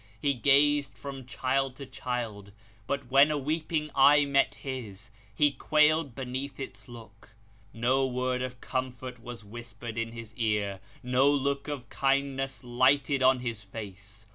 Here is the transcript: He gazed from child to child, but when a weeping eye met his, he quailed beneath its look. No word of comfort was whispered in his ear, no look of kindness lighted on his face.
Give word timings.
He 0.19 0.33
gazed 0.33 0.97
from 0.97 1.27
child 1.27 1.75
to 1.75 1.85
child, 1.85 2.53
but 2.87 3.11
when 3.11 3.29
a 3.29 3.37
weeping 3.37 3.91
eye 3.93 4.25
met 4.25 4.55
his, 4.55 5.11
he 5.35 5.51
quailed 5.51 6.15
beneath 6.15 6.59
its 6.59 6.89
look. 6.89 7.29
No 7.71 8.07
word 8.07 8.41
of 8.41 8.59
comfort 8.61 9.21
was 9.21 9.43
whispered 9.43 9.99
in 9.99 10.11
his 10.11 10.33
ear, 10.37 10.79
no 11.03 11.29
look 11.29 11.67
of 11.67 11.87
kindness 11.89 12.63
lighted 12.63 13.21
on 13.21 13.41
his 13.41 13.61
face. 13.63 14.25